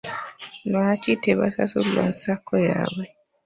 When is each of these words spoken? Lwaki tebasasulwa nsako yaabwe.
Lwaki 0.69 1.11
tebasasulwa 1.23 2.01
nsako 2.11 2.53
yaabwe. 2.67 3.05